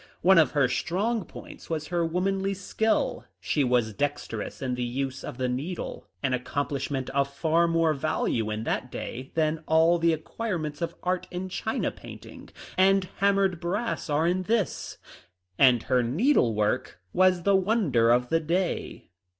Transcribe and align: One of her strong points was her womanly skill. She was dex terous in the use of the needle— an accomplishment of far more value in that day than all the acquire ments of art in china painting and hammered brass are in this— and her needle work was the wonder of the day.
One 0.23 0.39
of 0.39 0.53
her 0.53 0.67
strong 0.67 1.25
points 1.25 1.69
was 1.69 1.89
her 1.89 2.03
womanly 2.03 2.55
skill. 2.55 3.25
She 3.39 3.63
was 3.63 3.93
dex 3.93 4.27
terous 4.27 4.59
in 4.59 4.73
the 4.73 4.81
use 4.83 5.23
of 5.23 5.37
the 5.37 5.47
needle— 5.47 6.07
an 6.23 6.33
accomplishment 6.33 7.11
of 7.11 7.31
far 7.31 7.67
more 7.67 7.93
value 7.93 8.49
in 8.49 8.63
that 8.63 8.91
day 8.91 9.29
than 9.35 9.63
all 9.67 9.99
the 9.99 10.11
acquire 10.11 10.57
ments 10.57 10.81
of 10.81 10.95
art 11.03 11.27
in 11.29 11.49
china 11.49 11.91
painting 11.91 12.49
and 12.79 13.09
hammered 13.17 13.59
brass 13.59 14.09
are 14.09 14.25
in 14.25 14.41
this— 14.41 14.97
and 15.59 15.83
her 15.83 16.01
needle 16.01 16.55
work 16.55 16.99
was 17.13 17.43
the 17.43 17.55
wonder 17.55 18.09
of 18.09 18.29
the 18.29 18.39
day. 18.39 19.11